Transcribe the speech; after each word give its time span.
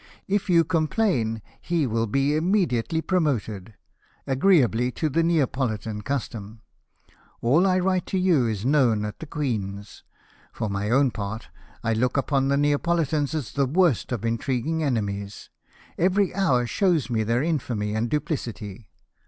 If 0.27 0.49
you 0.49 0.63
complain 0.63 1.43
he 1.61 1.85
will 1.85 2.07
be 2.07 2.35
immediately 2.35 3.03
promoted— 3.03 3.75
agreeably 4.25 4.91
to 4.93 5.09
the 5.09 5.21
Neapolitan 5.21 6.01
custom. 6.01 6.61
All 7.39 7.67
I 7.67 7.77
write 7.77 8.07
to 8.07 8.17
you 8.17 8.47
is 8.47 8.65
known 8.65 9.05
at 9.05 9.19
the 9.19 9.27
queen's. 9.27 10.03
For 10.53 10.71
my 10.71 10.89
own 10.89 11.11
part, 11.11 11.49
I 11.83 11.93
look 11.93 12.17
upon 12.17 12.47
the 12.47 12.57
Neapolitans 12.57 13.35
as 13.35 13.51
the 13.51 13.67
worst 13.67 14.11
of 14.11 14.25
intriguing 14.25 14.81
enemies; 14.81 15.51
every 15.99 16.33
hour 16.33 16.65
shows 16.65 17.11
me 17.11 17.21
their 17.21 17.43
infamy 17.43 17.93
and 17.93 18.09
duplicity. 18.09 18.87